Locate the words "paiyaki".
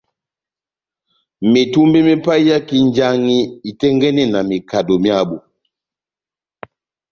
2.25-2.75